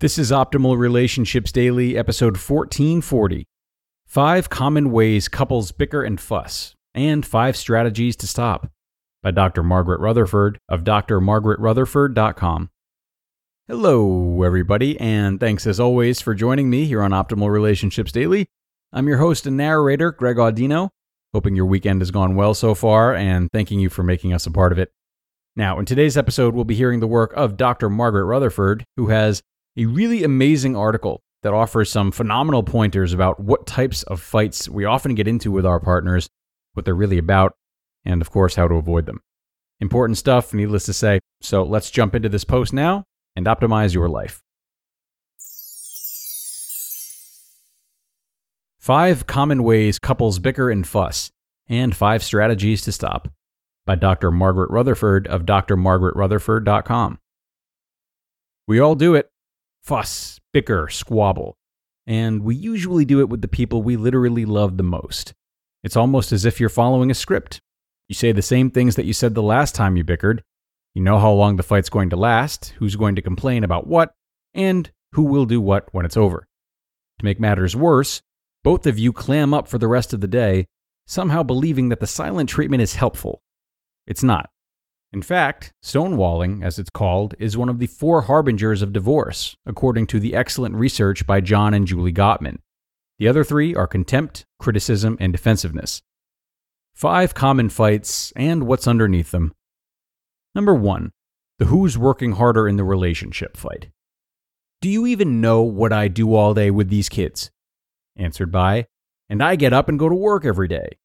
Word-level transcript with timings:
This 0.00 0.16
is 0.16 0.30
Optimal 0.30 0.78
Relationships 0.78 1.50
Daily, 1.50 1.98
episode 1.98 2.36
1440. 2.36 3.44
Five 4.06 4.48
Common 4.48 4.92
Ways 4.92 5.26
Couples 5.26 5.72
Bicker 5.72 6.04
and 6.04 6.20
Fuss, 6.20 6.76
and 6.94 7.26
Five 7.26 7.56
Strategies 7.56 8.14
to 8.18 8.28
Stop, 8.28 8.70
by 9.24 9.32
Dr. 9.32 9.64
Margaret 9.64 9.98
Rutherford 9.98 10.60
of 10.68 10.84
drmargaretrutherford.com. 10.84 12.70
Hello, 13.66 14.44
everybody, 14.44 15.00
and 15.00 15.40
thanks 15.40 15.66
as 15.66 15.80
always 15.80 16.20
for 16.20 16.32
joining 16.32 16.70
me 16.70 16.84
here 16.84 17.02
on 17.02 17.10
Optimal 17.10 17.50
Relationships 17.50 18.12
Daily. 18.12 18.46
I'm 18.92 19.08
your 19.08 19.18
host 19.18 19.48
and 19.48 19.56
narrator, 19.56 20.12
Greg 20.12 20.36
Audino. 20.36 20.90
Hoping 21.34 21.56
your 21.56 21.66
weekend 21.66 22.02
has 22.02 22.12
gone 22.12 22.36
well 22.36 22.54
so 22.54 22.76
far, 22.76 23.16
and 23.16 23.50
thanking 23.52 23.80
you 23.80 23.90
for 23.90 24.04
making 24.04 24.32
us 24.32 24.46
a 24.46 24.52
part 24.52 24.70
of 24.70 24.78
it. 24.78 24.92
Now, 25.56 25.80
in 25.80 25.86
today's 25.86 26.16
episode, 26.16 26.54
we'll 26.54 26.62
be 26.62 26.76
hearing 26.76 27.00
the 27.00 27.08
work 27.08 27.32
of 27.32 27.56
Dr. 27.56 27.90
Margaret 27.90 28.26
Rutherford, 28.26 28.84
who 28.96 29.08
has 29.08 29.42
a 29.78 29.86
really 29.86 30.24
amazing 30.24 30.76
article 30.76 31.22
that 31.42 31.54
offers 31.54 31.90
some 31.90 32.10
phenomenal 32.10 32.64
pointers 32.64 33.12
about 33.12 33.38
what 33.38 33.66
types 33.66 34.02
of 34.02 34.20
fights 34.20 34.68
we 34.68 34.84
often 34.84 35.14
get 35.14 35.28
into 35.28 35.52
with 35.52 35.64
our 35.64 35.78
partners, 35.78 36.28
what 36.72 36.84
they're 36.84 36.94
really 36.94 37.18
about, 37.18 37.54
and 38.04 38.20
of 38.20 38.30
course, 38.30 38.56
how 38.56 38.66
to 38.66 38.74
avoid 38.74 39.06
them. 39.06 39.20
Important 39.80 40.18
stuff, 40.18 40.52
needless 40.52 40.84
to 40.86 40.92
say. 40.92 41.20
So 41.40 41.62
let's 41.62 41.92
jump 41.92 42.16
into 42.16 42.28
this 42.28 42.42
post 42.42 42.72
now 42.72 43.04
and 43.36 43.46
optimize 43.46 43.94
your 43.94 44.08
life. 44.08 44.42
Five 48.80 49.26
Common 49.28 49.62
Ways 49.62 50.00
Couples 50.00 50.40
Bicker 50.40 50.70
and 50.70 50.84
Fuss, 50.84 51.30
and 51.68 51.94
Five 51.94 52.24
Strategies 52.24 52.82
to 52.82 52.90
Stop, 52.90 53.28
by 53.86 53.94
Dr. 53.94 54.32
Margaret 54.32 54.70
Rutherford 54.70 55.28
of 55.28 55.44
drmargaretrutherford.com. 55.44 57.18
We 58.66 58.80
all 58.80 58.94
do 58.96 59.14
it 59.14 59.30
fuss, 59.88 60.38
bicker, 60.52 60.86
squabble. 60.90 61.56
And 62.06 62.42
we 62.42 62.54
usually 62.54 63.06
do 63.06 63.20
it 63.20 63.30
with 63.30 63.40
the 63.40 63.48
people 63.48 63.82
we 63.82 63.96
literally 63.96 64.44
love 64.44 64.76
the 64.76 64.82
most. 64.82 65.32
It's 65.82 65.96
almost 65.96 66.30
as 66.30 66.44
if 66.44 66.60
you're 66.60 66.68
following 66.68 67.10
a 67.10 67.14
script. 67.14 67.62
You 68.06 68.14
say 68.14 68.32
the 68.32 68.42
same 68.42 68.70
things 68.70 68.96
that 68.96 69.06
you 69.06 69.14
said 69.14 69.34
the 69.34 69.42
last 69.42 69.74
time 69.74 69.96
you 69.96 70.04
bickered. 70.04 70.42
You 70.94 71.00
know 71.00 71.18
how 71.18 71.32
long 71.32 71.56
the 71.56 71.62
fight's 71.62 71.88
going 71.88 72.10
to 72.10 72.16
last, 72.16 72.74
who's 72.78 72.96
going 72.96 73.16
to 73.16 73.22
complain 73.22 73.64
about 73.64 73.86
what, 73.86 74.12
and 74.52 74.90
who 75.12 75.22
will 75.22 75.46
do 75.46 75.58
what 75.58 75.88
when 75.92 76.04
it's 76.04 76.18
over. 76.18 76.46
To 77.20 77.24
make 77.24 77.40
matters 77.40 77.74
worse, 77.74 78.20
both 78.62 78.86
of 78.86 78.98
you 78.98 79.14
clam 79.14 79.54
up 79.54 79.68
for 79.68 79.78
the 79.78 79.88
rest 79.88 80.12
of 80.12 80.20
the 80.20 80.28
day, 80.28 80.66
somehow 81.06 81.42
believing 81.42 81.88
that 81.88 82.00
the 82.00 82.06
silent 82.06 82.50
treatment 82.50 82.82
is 82.82 82.96
helpful. 82.96 83.40
It's 84.06 84.22
not. 84.22 84.50
In 85.12 85.22
fact, 85.22 85.72
stonewalling, 85.82 86.62
as 86.62 86.78
it's 86.78 86.90
called, 86.90 87.34
is 87.38 87.56
one 87.56 87.70
of 87.70 87.78
the 87.78 87.86
four 87.86 88.22
harbingers 88.22 88.82
of 88.82 88.92
divorce, 88.92 89.56
according 89.64 90.06
to 90.08 90.20
the 90.20 90.34
excellent 90.34 90.74
research 90.74 91.26
by 91.26 91.40
John 91.40 91.72
and 91.72 91.86
Julie 91.86 92.12
Gottman. 92.12 92.58
The 93.18 93.28
other 93.28 93.42
three 93.42 93.74
are 93.74 93.86
contempt, 93.86 94.44
criticism, 94.58 95.16
and 95.18 95.32
defensiveness. 95.32 96.02
Five 96.94 97.32
common 97.32 97.68
fights 97.70 98.32
and 98.36 98.66
what's 98.66 98.86
underneath 98.86 99.30
them. 99.30 99.52
Number 100.54 100.74
one, 100.74 101.12
the 101.58 101.66
who's 101.66 101.96
working 101.96 102.32
harder 102.32 102.68
in 102.68 102.76
the 102.76 102.84
relationship 102.84 103.56
fight. 103.56 103.88
Do 104.80 104.88
you 104.88 105.06
even 105.06 105.40
know 105.40 105.62
what 105.62 105.92
I 105.92 106.08
do 106.08 106.34
all 106.34 106.54
day 106.54 106.70
with 106.70 106.90
these 106.90 107.08
kids? 107.08 107.50
Answered 108.16 108.52
by, 108.52 108.86
and 109.28 109.42
I 109.42 109.56
get 109.56 109.72
up 109.72 109.88
and 109.88 109.98
go 109.98 110.08
to 110.08 110.14
work 110.14 110.44
every 110.44 110.68
day. 110.68 110.98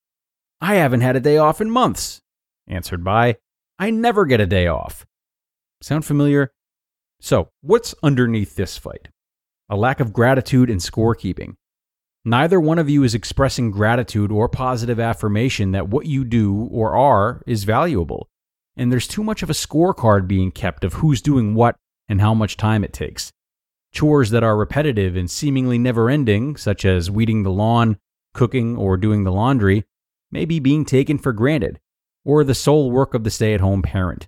I 0.62 0.76
haven't 0.76 1.02
had 1.02 1.16
a 1.16 1.22
day 1.22 1.38
off 1.38 1.62
in 1.62 1.70
months. 1.70 2.22
Answered 2.68 3.04
by, 3.04 3.38
I 3.80 3.90
never 3.90 4.26
get 4.26 4.40
a 4.40 4.46
day 4.46 4.68
off. 4.68 5.06
Sound 5.82 6.06
familiar? 6.06 6.52
So, 7.20 7.50
what's 7.62 7.96
underneath 8.04 8.56
this 8.56 8.78
fight? 8.78 9.10
A 9.70 9.76
lack 9.76 10.00
of 10.00 10.14
gratitude 10.14 10.70
and 10.70 10.80
scorekeeping. 10.80 11.56
Neither 12.24 12.60
one 12.60 12.80
of 12.80 12.90
you 12.90 13.04
is 13.04 13.16
expressing 13.16 13.72
gratitude 13.72 14.32
or 14.32 14.48
positive 14.48 15.00
affirmation 15.00 15.72
that 15.72 15.90
what 15.90 16.06
you 16.06 16.24
do 16.24 16.70
or 16.72 16.96
are 16.96 17.42
is 17.48 17.64
valuable. 17.64 18.30
And 18.78 18.92
there's 18.92 19.08
too 19.08 19.24
much 19.24 19.44
of 19.44 19.50
a 19.50 19.54
scorecard 19.54 20.28
being 20.28 20.52
kept 20.52 20.84
of 20.84 20.94
who's 20.94 21.22
doing 21.22 21.56
what 21.56 21.76
and 22.08 22.22
how 22.22 22.34
much 22.34 22.58
time 22.58 22.84
it 22.84 22.94
takes. 22.94 23.32
Chores 23.92 24.30
that 24.30 24.44
are 24.44 24.56
repetitive 24.56 25.16
and 25.16 25.30
seemingly 25.30 25.78
never 25.78 26.10
ending, 26.10 26.56
such 26.56 26.86
as 26.86 27.12
weeding 27.12 27.44
the 27.44 27.52
lawn, 27.52 27.98
cooking, 28.34 28.78
or 28.78 28.98
doing 28.98 29.24
the 29.24 29.32
laundry, 29.32 29.84
may 30.32 30.46
be 30.46 30.60
being 30.60 30.86
taken 30.86 31.18
for 31.18 31.34
granted 31.34 31.80
or 32.26 32.44
the 32.44 32.56
sole 32.56 32.92
work 32.92 33.14
of 33.14 33.24
the 33.24 33.32
stay 33.32 33.54
at 33.54 33.62
home 33.62 33.82
parent. 33.82 34.28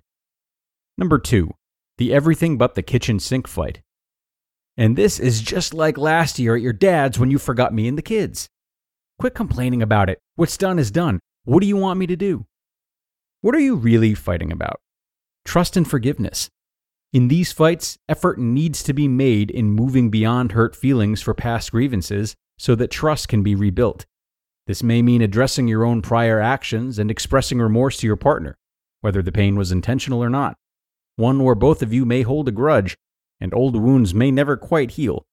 Number 0.98 1.18
two, 1.18 1.50
the 1.98 2.12
everything 2.12 2.58
but 2.58 2.74
the 2.74 2.82
kitchen 2.82 3.18
sink 3.18 3.46
fight. 3.48 3.82
And 4.76 4.96
this 4.96 5.18
is 5.18 5.40
just 5.40 5.72
like 5.72 5.96
last 5.96 6.38
year 6.38 6.56
at 6.56 6.62
your 6.62 6.72
dad's 6.72 7.18
when 7.18 7.30
you 7.30 7.38
forgot 7.38 7.72
me 7.72 7.88
and 7.88 7.96
the 7.96 8.02
kids. 8.02 8.48
Quit 9.18 9.34
complaining 9.34 9.82
about 9.82 10.10
it. 10.10 10.18
What's 10.34 10.58
done 10.58 10.78
is 10.78 10.90
done. 10.90 11.20
What 11.44 11.60
do 11.60 11.66
you 11.66 11.76
want 11.76 11.98
me 11.98 12.06
to 12.06 12.16
do? 12.16 12.44
What 13.40 13.54
are 13.54 13.60
you 13.60 13.76
really 13.76 14.14
fighting 14.14 14.52
about? 14.52 14.80
Trust 15.44 15.76
and 15.76 15.88
forgiveness. 15.88 16.50
In 17.12 17.28
these 17.28 17.52
fights, 17.52 17.96
effort 18.08 18.38
needs 18.38 18.82
to 18.82 18.92
be 18.92 19.08
made 19.08 19.50
in 19.50 19.70
moving 19.70 20.10
beyond 20.10 20.52
hurt 20.52 20.76
feelings 20.76 21.22
for 21.22 21.32
past 21.32 21.70
grievances 21.70 22.34
so 22.58 22.74
that 22.74 22.90
trust 22.90 23.28
can 23.28 23.42
be 23.42 23.54
rebuilt. 23.54 24.04
This 24.66 24.82
may 24.82 25.00
mean 25.00 25.22
addressing 25.22 25.68
your 25.68 25.84
own 25.84 26.02
prior 26.02 26.40
actions 26.40 26.98
and 26.98 27.10
expressing 27.10 27.58
remorse 27.58 27.98
to 27.98 28.06
your 28.06 28.16
partner, 28.16 28.56
whether 29.00 29.22
the 29.22 29.32
pain 29.32 29.56
was 29.56 29.70
intentional 29.70 30.22
or 30.22 30.30
not. 30.30 30.56
One 31.16 31.40
or 31.40 31.54
both 31.54 31.82
of 31.82 31.92
you 31.92 32.04
may 32.04 32.22
hold 32.22 32.48
a 32.48 32.52
grudge, 32.52 32.96
and 33.40 33.54
old 33.54 33.76
wounds 33.76 34.12
may 34.12 34.30
never 34.30 34.56
quite 34.56 34.92
heal. 34.92 35.24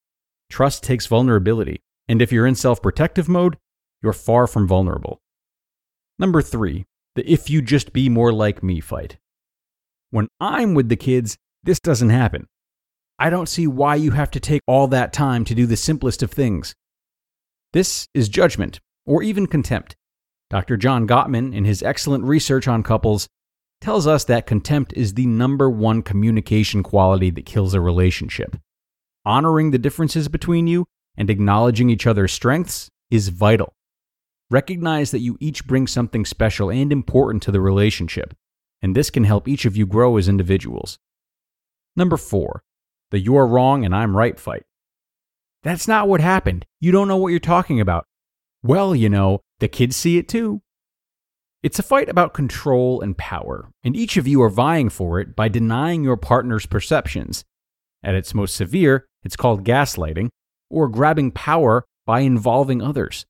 Trust 0.49 0.83
takes 0.83 1.07
vulnerability, 1.07 1.81
and 2.07 2.21
if 2.21 2.31
you're 2.31 2.45
in 2.45 2.55
self 2.55 2.81
protective 2.81 3.27
mode, 3.27 3.57
you're 4.01 4.13
far 4.13 4.45
from 4.45 4.67
vulnerable. 4.67 5.19
Number 6.19 6.41
three, 6.41 6.85
the 7.15 7.29
if 7.29 7.49
you 7.49 7.61
just 7.61 7.91
be 7.91 8.09
more 8.09 8.31
like 8.31 8.61
me 8.61 8.79
fight. 8.79 9.17
When 10.11 10.27
I'm 10.39 10.75
with 10.75 10.89
the 10.89 10.95
kids, 10.95 11.37
this 11.63 11.79
doesn't 11.79 12.11
happen. 12.11 12.47
I 13.17 13.29
don't 13.29 13.49
see 13.49 13.65
why 13.65 13.95
you 13.95 14.11
have 14.11 14.31
to 14.31 14.39
take 14.39 14.61
all 14.67 14.87
that 14.87 15.13
time 15.13 15.43
to 15.45 15.55
do 15.55 15.65
the 15.65 15.77
simplest 15.77 16.21
of 16.21 16.31
things. 16.31 16.75
This 17.71 18.07
is 18.13 18.29
judgment, 18.29 18.79
or 19.05 19.23
even 19.23 19.47
contempt. 19.47 19.95
Dr. 20.49 20.77
John 20.77 21.07
Gottman, 21.07 21.53
in 21.53 21.65
his 21.65 21.81
excellent 21.81 22.25
research 22.25 22.67
on 22.67 22.83
couples, 22.83 23.27
tells 23.81 24.07
us 24.07 24.23
that 24.25 24.45
contempt 24.47 24.93
is 24.93 25.13
the 25.13 25.25
number 25.25 25.69
one 25.69 26.01
communication 26.01 26.83
quality 26.83 27.29
that 27.31 27.45
kills 27.45 27.73
a 27.73 27.81
relationship. 27.81 28.55
Honoring 29.25 29.71
the 29.71 29.77
differences 29.77 30.27
between 30.27 30.67
you 30.67 30.85
and 31.17 31.29
acknowledging 31.29 31.89
each 31.89 32.07
other's 32.07 32.31
strengths 32.31 32.89
is 33.09 33.29
vital. 33.29 33.73
Recognize 34.49 35.11
that 35.11 35.19
you 35.19 35.37
each 35.39 35.65
bring 35.65 35.87
something 35.87 36.25
special 36.25 36.69
and 36.69 36.91
important 36.91 37.43
to 37.43 37.51
the 37.51 37.61
relationship, 37.61 38.33
and 38.81 38.95
this 38.95 39.09
can 39.09 39.23
help 39.23 39.47
each 39.47 39.65
of 39.65 39.75
you 39.75 39.85
grow 39.85 40.17
as 40.17 40.29
individuals. 40.29 40.97
Number 41.95 42.17
four, 42.17 42.63
the 43.11 43.19
you're 43.19 43.47
wrong 43.47 43.85
and 43.85 43.95
I'm 43.95 44.15
right 44.15 44.39
fight. 44.39 44.63
That's 45.63 45.87
not 45.87 46.07
what 46.07 46.21
happened. 46.21 46.65
You 46.79 46.91
don't 46.91 47.07
know 47.07 47.17
what 47.17 47.29
you're 47.29 47.39
talking 47.39 47.79
about. 47.79 48.05
Well, 48.63 48.95
you 48.95 49.09
know, 49.09 49.41
the 49.59 49.67
kids 49.67 49.97
see 49.97 50.17
it 50.17 50.29
too. 50.29 50.61
It's 51.61 51.79
a 51.79 51.83
fight 51.83 52.07
about 52.07 52.33
control 52.33 53.01
and 53.01 53.17
power, 53.17 53.69
and 53.83 53.95
each 53.95 54.15
of 54.15 54.27
you 54.27 54.41
are 54.41 54.49
vying 54.49 54.89
for 54.89 55.19
it 55.19 55.35
by 55.35 55.49
denying 55.49 56.03
your 56.03 56.17
partner's 56.17 56.65
perceptions. 56.65 57.43
At 58.01 58.15
its 58.15 58.33
most 58.33 58.55
severe, 58.55 59.07
It's 59.23 59.37
called 59.37 59.63
gaslighting, 59.63 60.29
or 60.69 60.89
grabbing 60.89 61.31
power 61.31 61.85
by 62.05 62.21
involving 62.21 62.81
others. 62.81 63.25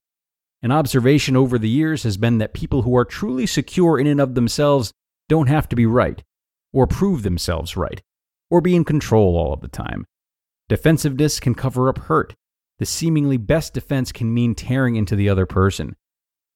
An 0.62 0.71
observation 0.71 1.35
over 1.35 1.59
the 1.59 1.69
years 1.69 2.03
has 2.03 2.18
been 2.18 2.38
that 2.39 2.53
people 2.53 2.81
who 2.81 2.95
are 2.95 3.06
truly 3.06 3.45
secure 3.45 4.00
in 4.00 4.07
and 4.07 4.19
of 4.19 4.33
themselves 4.33 4.91
don't 5.30 5.50
have 5.50 5.69
to 5.69 5.75
be 5.75 5.85
right, 5.85 6.24
or 6.71 6.88
prove 6.88 7.24
themselves 7.24 7.77
right, 7.77 8.01
or 8.50 8.62
be 8.62 8.75
in 8.75 8.83
control 8.83 9.38
all 9.38 9.53
of 9.53 9.62
the 9.62 9.68
time. 9.68 10.06
Defensiveness 10.69 11.39
can 11.39 11.53
cover 11.53 11.89
up 11.89 12.00
hurt. 12.00 12.33
The 12.83 12.88
seemingly 12.88 13.38
best 13.38 13.74
defense 13.74 14.12
can 14.12 14.33
mean 14.33 14.56
tearing 14.56 14.97
into 14.97 15.15
the 15.15 15.30
other 15.30 15.45
person. 15.45 15.95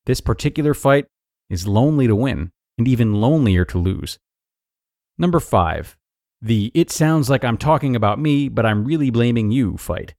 This 0.08 0.20
particular 0.20 0.74
fight 0.74 1.06
is 1.50 1.70
lonely 1.70 2.06
to 2.06 2.18
win 2.18 2.52
and 2.78 2.86
even 2.86 3.22
lonelier 3.22 3.64
to 3.64 3.78
lose. 3.78 4.20
Number 5.18 5.40
five, 5.40 5.96
the 6.42 6.70
it 6.74 6.92
sounds 6.92 7.30
like 7.30 7.46
I'm 7.46 7.56
talking 7.56 7.96
about 7.96 8.20
me, 8.20 8.50
but 8.50 8.66
I'm 8.66 8.84
really 8.84 9.10
blaming 9.10 9.52
you 9.52 9.78
fight. 9.78 10.16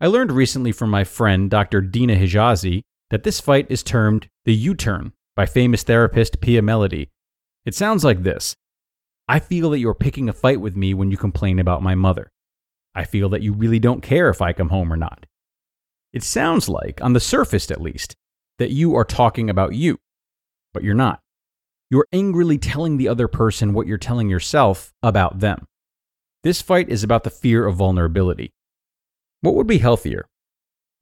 I 0.00 0.06
learned 0.06 0.32
recently 0.32 0.72
from 0.72 0.88
my 0.88 1.04
friend, 1.04 1.50
Dr. 1.50 1.82
Dina 1.82 2.14
Hijazi, 2.14 2.80
that 3.10 3.22
this 3.22 3.40
fight 3.40 3.66
is 3.68 3.82
termed 3.82 4.26
the 4.46 4.54
U 4.54 4.74
turn 4.74 5.12
by 5.36 5.44
famous 5.44 5.82
therapist 5.82 6.40
Pia 6.40 6.62
Mellody. 6.62 7.08
It 7.66 7.74
sounds 7.74 8.04
like 8.04 8.22
this 8.22 8.56
I 9.28 9.38
feel 9.38 9.68
that 9.68 9.80
you're 9.80 9.92
picking 9.92 10.30
a 10.30 10.32
fight 10.32 10.62
with 10.62 10.76
me 10.76 10.94
when 10.94 11.10
you 11.10 11.18
complain 11.18 11.58
about 11.58 11.82
my 11.82 11.94
mother. 11.94 12.30
I 12.94 13.04
feel 13.04 13.28
that 13.30 13.42
you 13.42 13.52
really 13.52 13.78
don't 13.78 14.02
care 14.02 14.28
if 14.28 14.42
I 14.42 14.52
come 14.52 14.68
home 14.68 14.92
or 14.92 14.96
not. 14.96 15.26
It 16.12 16.22
sounds 16.22 16.68
like, 16.68 17.00
on 17.02 17.12
the 17.12 17.20
surface 17.20 17.70
at 17.70 17.80
least, 17.80 18.16
that 18.58 18.70
you 18.70 18.96
are 18.96 19.04
talking 19.04 19.48
about 19.48 19.74
you, 19.74 19.98
but 20.74 20.82
you're 20.82 20.94
not. 20.94 21.20
You're 21.90 22.06
angrily 22.12 22.58
telling 22.58 22.96
the 22.96 23.08
other 23.08 23.28
person 23.28 23.72
what 23.72 23.86
you're 23.86 23.98
telling 23.98 24.28
yourself 24.28 24.92
about 25.02 25.40
them. 25.40 25.66
This 26.42 26.62
fight 26.62 26.88
is 26.88 27.04
about 27.04 27.24
the 27.24 27.30
fear 27.30 27.66
of 27.66 27.76
vulnerability. 27.76 28.52
What 29.40 29.54
would 29.54 29.66
be 29.66 29.78
healthier? 29.78 30.26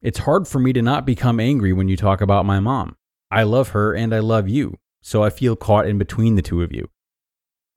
It's 0.01 0.19
hard 0.19 0.47
for 0.47 0.59
me 0.59 0.73
to 0.73 0.81
not 0.81 1.05
become 1.05 1.39
angry 1.39 1.73
when 1.73 1.89
you 1.89 1.97
talk 1.97 2.21
about 2.21 2.45
my 2.45 2.59
mom. 2.59 2.95
I 3.29 3.43
love 3.43 3.69
her 3.69 3.93
and 3.93 4.13
I 4.13 4.19
love 4.19 4.47
you, 4.47 4.77
so 5.01 5.23
I 5.23 5.29
feel 5.29 5.55
caught 5.55 5.87
in 5.87 5.97
between 5.97 6.35
the 6.35 6.41
two 6.41 6.63
of 6.63 6.71
you. 6.71 6.89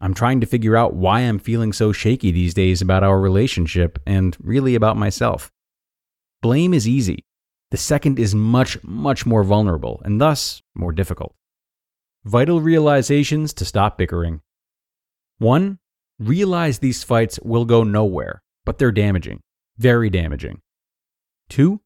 I'm 0.03 0.15
trying 0.15 0.41
to 0.41 0.47
figure 0.47 0.77
out 0.77 0.95
why 0.95 1.21
I'm 1.21 1.39
feeling 1.39 1.73
so 1.73 1.93
shaky 1.93 2.33
these 2.33 2.55
days 2.55 2.83
about 2.83 3.05
our 3.05 3.21
relationship 3.21 4.01
and 4.05 4.37
really 4.41 4.75
about 4.75 4.97
myself. 4.97 5.53
Blame 6.43 6.75
is 6.75 6.89
easy. 6.89 7.25
The 7.71 7.77
second 7.77 8.19
is 8.19 8.35
much, 8.35 8.83
much 8.83 9.25
more 9.25 9.45
vulnerable 9.45 10.03
and 10.05 10.21
thus 10.21 10.61
more 10.75 10.91
difficult. 10.91 11.37
Vital 12.25 12.61
realizations 12.61 13.55
to 13.55 13.65
stop 13.65 13.97
bickering. 13.97 14.41
1. 15.39 15.79
Realize 16.19 16.81
these 16.81 17.05
fights 17.05 17.39
will 17.45 17.65
go 17.65 17.85
nowhere, 17.85 18.43
but 18.65 18.79
they're 18.79 18.91
damaging, 18.91 19.41
very 19.79 20.11
damaging. 20.11 20.63
2. 21.51 21.81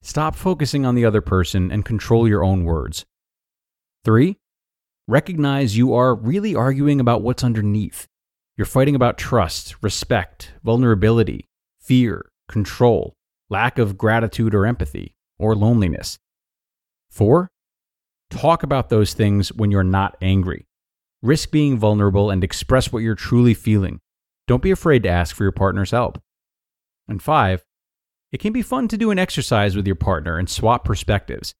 Stop 0.00 0.36
focusing 0.36 0.86
on 0.86 0.94
the 0.94 1.04
other 1.04 1.20
person 1.20 1.72
and 1.72 1.84
control 1.84 2.28
your 2.28 2.44
own 2.44 2.62
words. 2.62 3.04
3 4.04 4.38
recognize 5.08 5.76
you 5.76 5.94
are 5.94 6.14
really 6.14 6.54
arguing 6.54 7.00
about 7.00 7.22
what's 7.22 7.42
underneath. 7.42 8.06
You're 8.56 8.66
fighting 8.66 8.94
about 8.94 9.16
trust, 9.16 9.74
respect, 9.82 10.52
vulnerability, 10.62 11.46
fear, 11.80 12.30
control, 12.46 13.14
lack 13.48 13.78
of 13.78 13.96
gratitude 13.96 14.54
or 14.54 14.66
empathy, 14.66 15.14
or 15.38 15.56
loneliness. 15.56 16.18
Four, 17.08 17.48
talk 18.28 18.62
about 18.62 18.90
those 18.90 19.14
things 19.14 19.50
when 19.50 19.70
you're 19.70 19.82
not 19.82 20.16
angry. 20.20 20.66
Risk 21.22 21.50
being 21.50 21.78
vulnerable 21.78 22.30
and 22.30 22.44
express 22.44 22.92
what 22.92 23.02
you're 23.02 23.14
truly 23.14 23.54
feeling. 23.54 24.00
Don't 24.46 24.62
be 24.62 24.70
afraid 24.70 25.02
to 25.04 25.08
ask 25.08 25.34
for 25.34 25.44
your 25.44 25.52
partner's 25.52 25.90
help. 25.92 26.20
And 27.08 27.22
five, 27.22 27.64
it 28.30 28.40
can 28.40 28.52
be 28.52 28.60
fun 28.60 28.88
to 28.88 28.98
do 28.98 29.10
an 29.10 29.18
exercise 29.18 29.74
with 29.74 29.86
your 29.86 29.96
partner 29.96 30.36
and 30.36 30.50
swap 30.50 30.84
perspectives. 30.84 31.54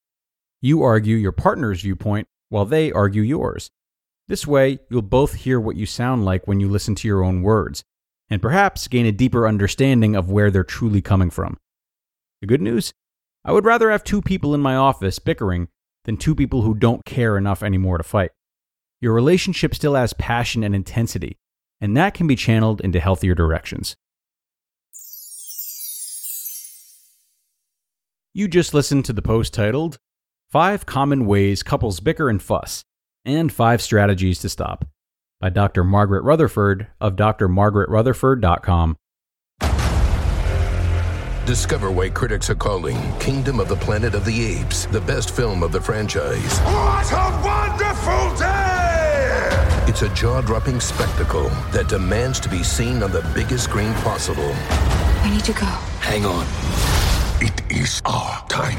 You 0.61 0.83
argue 0.83 1.17
your 1.17 1.33
partner's 1.33 1.81
viewpoint 1.81 2.29
while 2.49 2.65
they 2.65 2.93
argue 2.93 3.23
yours. 3.23 3.71
This 4.29 4.47
way, 4.47 4.79
you'll 4.91 5.03
both 5.03 5.35
hear 5.35 5.59
what 5.59 5.77
you 5.77 5.87
sound 5.87 6.25
like 6.25 6.47
when 6.47 6.61
you 6.61 6.69
listen 6.69 6.95
to 6.97 7.09
your 7.09 7.25
own 7.25 7.43
words, 7.43 7.83
and 8.29 8.43
perhaps 8.43 8.89
gain 8.89 9.07
a 9.07 9.13
deeper 9.13 9.49
understanding 9.49 10.15
of 10.15 10.31
where 10.31 10.51
they're 10.51 10.65
truly 10.65 11.01
coming 11.01 11.31
from. 11.31 11.59
The 12.41 12.47
good 12.47 12.61
news? 12.61 12.93
I 13.45 13.53
would 13.53 13.65
rather 13.65 13.91
have 13.91 14.05
two 14.05 14.21
people 14.21 14.55
in 14.55 14.61
my 14.61 14.77
office 14.77 15.19
bickering 15.19 15.69
than 16.05 16.17
two 16.17 16.35
people 16.35 16.63
who 16.63 16.75
don't 16.75 17.05
care 17.05 17.39
enough 17.39 17.63
anymore 17.63 17.99
to 17.99 18.05
fight. 18.05 18.31
Your 19.01 19.15
relationship 19.15 19.75
still 19.75 19.95
has 19.95 20.13
passion 20.13 20.63
and 20.63 20.75
intensity, 20.75 21.37
and 21.81 21.97
that 21.97 22.15
can 22.15 22.27
be 22.27 22.37
channeled 22.37 22.81
into 22.81 23.01
healthier 23.01 23.35
directions. 23.35 23.97
You 28.35 28.49
just 28.49 28.75
listened 28.75 29.05
to 29.07 29.13
the 29.13 29.23
post 29.23 29.55
titled 29.55 29.99
Five 30.51 30.87
Common 30.87 31.27
Ways 31.27 31.63
Couples 31.63 32.01
Bicker 32.01 32.31
and 32.31 32.41
Fuss, 32.41 32.83
and 33.23 33.53
Five 33.53 33.83
Strategies 33.83 34.41
to 34.41 34.49
Stop 34.49 34.87
by 35.41 35.51
Dr. 35.51 35.85
Margaret 35.85 36.23
Rutherford 36.23 36.87
of 37.03 37.17
drmargaretrutherford.com. 37.17 38.97
Discover 41.45 41.91
why 41.91 42.09
critics 42.09 42.49
are 42.49 42.55
calling 42.55 42.97
Kingdom 43.19 43.61
of 43.61 43.69
the 43.69 43.77
Planet 43.77 44.15
of 44.15 44.25
the 44.25 44.57
Apes 44.57 44.87
the 44.87 45.03
best 45.03 45.37
film 45.37 45.63
of 45.63 45.71
the 45.71 45.83
franchise. 45.83 46.59
What 46.61 47.13
a 47.13 47.43
wonderful 47.45 48.35
day! 48.39 49.85
It's 49.87 50.01
a 50.01 50.09
jaw 50.15 50.41
dropping 50.41 50.81
spectacle 50.81 51.51
that 51.73 51.91
demands 51.91 52.41
to 52.41 52.49
be 52.49 52.63
seen 52.63 53.03
on 53.03 53.13
the 53.13 53.21
biggest 53.35 53.65
screen 53.65 53.93
possible. 53.97 54.51
I 54.55 55.31
need 55.31 55.45
to 55.45 55.53
go. 55.53 55.67
Hang 56.01 56.25
on. 56.25 56.47
It 57.43 57.71
is 57.71 58.01
our 58.07 58.47
time. 58.49 58.79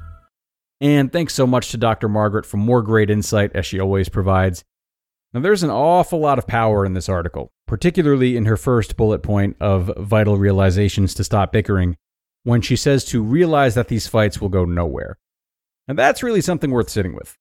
And 0.81 1.11
thanks 1.11 1.35
so 1.35 1.45
much 1.45 1.69
to 1.71 1.77
Dr. 1.77 2.09
Margaret 2.09 2.45
for 2.45 2.57
more 2.57 2.81
great 2.81 3.11
insight 3.11 3.51
as 3.53 3.67
she 3.67 3.79
always 3.79 4.09
provides. 4.09 4.65
Now, 5.31 5.39
there's 5.39 5.63
an 5.63 5.69
awful 5.69 6.19
lot 6.19 6.39
of 6.39 6.47
power 6.47 6.85
in 6.85 6.93
this 6.95 7.07
article, 7.07 7.53
particularly 7.67 8.35
in 8.35 8.45
her 8.45 8.57
first 8.57 8.97
bullet 8.97 9.21
point 9.21 9.55
of 9.61 9.91
vital 9.97 10.37
realizations 10.37 11.13
to 11.13 11.23
stop 11.23 11.53
bickering, 11.53 11.95
when 12.43 12.61
she 12.61 12.75
says 12.75 13.05
to 13.05 13.21
realize 13.21 13.75
that 13.75 13.87
these 13.87 14.07
fights 14.07 14.41
will 14.41 14.49
go 14.49 14.65
nowhere. 14.65 15.19
And 15.87 15.97
that's 15.97 16.23
really 16.23 16.41
something 16.41 16.71
worth 16.71 16.89
sitting 16.89 17.13
with. 17.13 17.37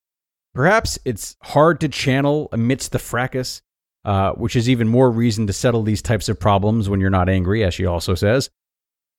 Perhaps 0.54 0.99
it's 1.04 1.37
hard 1.42 1.80
to 1.80 1.88
channel 1.88 2.49
amidst 2.52 2.92
the 2.92 2.99
fracas, 2.99 3.62
uh, 4.04 4.32
which 4.32 4.54
is 4.54 4.68
even 4.68 4.87
more 4.87 5.11
reason 5.11 5.47
to 5.47 5.52
settle 5.52 5.82
these 5.82 6.02
types 6.02 6.28
of 6.28 6.38
problems 6.38 6.88
when 6.88 7.00
you're 7.00 7.11
not 7.11 7.28
angry, 7.28 7.64
as 7.64 7.73
she 7.73 7.87
also 7.87 8.14
says. 8.14 8.50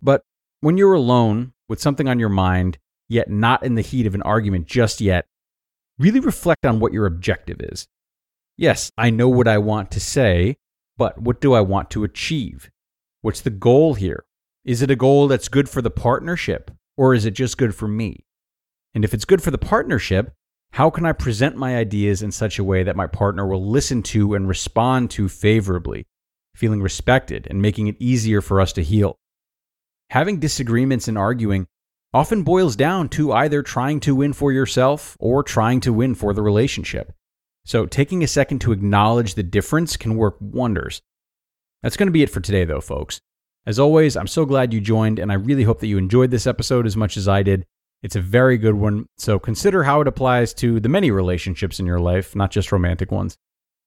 But 0.01 0.23
when 0.59 0.77
you're 0.77 0.93
alone 0.93 1.53
with 1.67 1.81
something 1.81 2.07
on 2.07 2.19
your 2.19 2.29
mind, 2.29 2.77
yet 3.12 3.30
not 3.30 3.63
in 3.63 3.75
the 3.75 3.82
heat 3.82 4.08
of 4.08 4.15
an 4.15 4.22
argument 4.22 4.65
just 4.65 5.01
yet, 5.01 5.25
really 6.00 6.20
reflect 6.20 6.65
on 6.65 6.80
what 6.80 6.94
your 6.94 7.06
objective 7.06 7.58
is. 7.60 7.88
Yes, 8.58 8.89
I 8.98 9.10
know 9.10 9.27
what 9.27 9.48
I 9.48 9.58
want 9.58 9.91
to 9.91 10.00
say, 10.00 10.56
but 10.98 11.22
what 11.22 11.41
do 11.41 11.53
I 11.53 11.62
want 11.62 11.89
to 11.91 12.03
achieve? 12.03 12.70
What's 13.22 13.41
the 13.41 13.50
goal 13.50 13.96
here? 13.96 14.24
Is 14.63 14.82
it 14.82 14.91
a 14.91 14.96
goal 14.96 15.27
that's 15.27 15.50
good 15.50 15.68
for 15.68 15.82
the 15.82 15.91
partnership, 15.91 16.72
or 16.96 17.13
is 17.13 17.25
it 17.25 17.32
just 17.32 17.58
good 17.58 17.75
for 17.75 17.88
me? 17.88 18.24
And 18.94 19.03
if 19.03 19.13
it's 19.13 19.25
good 19.25 19.44
for 19.44 19.51
the 19.51 19.58
partnership, 19.58 20.32
how 20.72 20.89
can 20.89 21.06
I 21.06 21.12
present 21.12 21.58
my 21.58 21.75
ideas 21.75 22.22
in 22.22 22.32
such 22.32 22.60
a 22.60 22.63
way 22.63 22.84
that 22.84 22.96
my 22.96 23.08
partner 23.08 23.46
will 23.46 23.68
listen 23.68 24.03
to 24.03 24.36
and 24.36 24.48
respond 24.48 25.12
to 25.12 25.27
favorably, 25.27 26.06
feeling 26.56 26.82
respected 26.82 27.46
and 27.50 27.62
making 27.62 27.88
it 27.88 27.98
easier 28.00 28.41
for 28.41 28.62
us 28.62 28.72
to 28.74 28.84
heal? 28.84 29.18
Having 30.12 30.39
disagreements 30.39 31.08
and 31.08 31.18
arguing 31.18 31.68
often 32.13 32.44
boils 32.44 32.75
down 32.75 33.10
to 33.10 33.32
either 33.32 33.63
trying 33.63 34.00
to 34.01 34.15
win 34.15 34.34
for 34.34 34.51
yourself 34.51 35.15
or 35.20 35.44
trying 35.44 35.80
to 35.82 35.94
win 35.94 36.15
for 36.15 36.34
the 36.34 36.41
relationship. 36.41 37.13
So, 37.65 37.86
taking 37.86 38.24
a 38.24 38.27
second 38.27 38.60
to 38.60 38.72
acknowledge 38.72 39.36
the 39.36 39.44
difference 39.44 39.96
can 39.96 40.18
work 40.18 40.36
wonders. 40.39 41.01
That's 41.84 41.98
going 41.98 42.08
to 42.08 42.12
be 42.12 42.24
it 42.24 42.30
for 42.30 42.41
today, 42.41 42.65
though, 42.65 42.82
folks. 42.82 43.22
As 43.65 43.77
always, 43.77 44.18
I'm 44.18 44.27
so 44.27 44.46
glad 44.46 44.74
you 44.74 44.82
joined, 44.82 45.20
and 45.20 45.32
I 45.32 45.36
really 45.36 45.63
hope 45.63 45.80
that 45.80 45.88
you 45.88 45.98
enjoyed 45.98 46.32
this 46.32 46.48
episode 46.48 46.88
as 46.88 46.98
much 46.98 47.18
as 47.18 47.27
I 47.27 47.44
did. 47.44 47.65
It's 48.01 48.15
a 48.15 48.22
very 48.22 48.58
good 48.58 48.74
one, 48.74 49.06
so 49.18 49.38
consider 49.38 49.84
how 49.84 50.01
it 50.01 50.08
applies 50.08 50.56
to 50.56 50.80
the 50.80 50.89
many 50.89 51.12
relationships 51.12 51.80
in 51.80 51.86
your 51.86 52.00
life, 52.00 52.36
not 52.36 52.50
just 52.50 52.72
romantic 52.72 53.12
ones. 53.12 53.38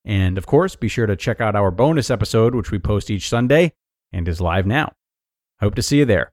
And 0.05 0.39
of 0.39 0.47
course, 0.47 0.77
be 0.77 0.89
sure 0.89 1.07
to 1.07 1.17
check 1.17 1.41
out 1.41 1.57
our 1.57 1.73
bonus 1.73 2.11
episode, 2.11 2.55
which 2.55 2.71
we 2.71 2.79
post 2.79 3.11
each 3.11 3.29
Sunday 3.29 3.73
and 4.13 4.29
is 4.29 4.41
live 4.41 4.67
now. 4.67 4.93
Hope 5.61 5.75
to 5.75 5.83
see 5.83 5.99
you 5.99 6.05
there, 6.05 6.33